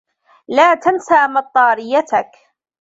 لا 0.47 0.75
تنس 0.75 1.11
مطرّيتك. 1.11 2.31